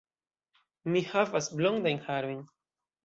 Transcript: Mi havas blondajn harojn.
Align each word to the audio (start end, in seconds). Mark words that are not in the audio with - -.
Mi 0.95 1.03
havas 1.11 1.51
blondajn 1.59 2.03
harojn. 2.09 2.41